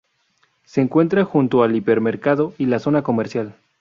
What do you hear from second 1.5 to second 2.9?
al hipermercado y la